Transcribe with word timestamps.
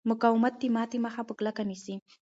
مقاومت 0.09 0.53
د 0.61 0.63
ماتې 0.75 0.97
مخه 1.05 1.21
په 1.27 1.33
کلکه 1.39 1.63
نیسي. 1.69 1.95